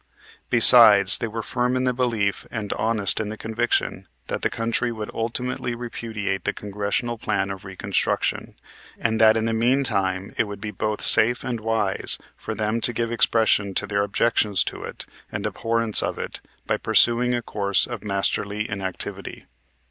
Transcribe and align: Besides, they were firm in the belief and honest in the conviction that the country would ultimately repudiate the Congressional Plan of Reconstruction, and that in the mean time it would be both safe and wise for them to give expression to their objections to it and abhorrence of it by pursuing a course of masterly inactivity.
Besides, 0.49 1.19
they 1.19 1.27
were 1.27 1.43
firm 1.43 1.75
in 1.75 1.83
the 1.83 1.93
belief 1.93 2.47
and 2.49 2.73
honest 2.73 3.19
in 3.19 3.29
the 3.29 3.37
conviction 3.37 4.07
that 4.29 4.41
the 4.41 4.49
country 4.49 4.91
would 4.91 5.11
ultimately 5.13 5.75
repudiate 5.75 6.43
the 6.43 6.53
Congressional 6.53 7.19
Plan 7.19 7.51
of 7.51 7.63
Reconstruction, 7.63 8.55
and 8.97 9.21
that 9.21 9.37
in 9.37 9.45
the 9.45 9.53
mean 9.53 9.83
time 9.83 10.33
it 10.39 10.45
would 10.45 10.59
be 10.59 10.71
both 10.71 11.03
safe 11.03 11.43
and 11.43 11.59
wise 11.59 12.17
for 12.35 12.55
them 12.55 12.81
to 12.81 12.93
give 12.93 13.11
expression 13.11 13.75
to 13.75 13.85
their 13.85 14.01
objections 14.01 14.63
to 14.63 14.83
it 14.83 15.05
and 15.31 15.45
abhorrence 15.45 16.01
of 16.01 16.17
it 16.17 16.41
by 16.65 16.77
pursuing 16.77 17.35
a 17.35 17.43
course 17.43 17.85
of 17.85 18.03
masterly 18.03 18.67
inactivity. 18.67 19.45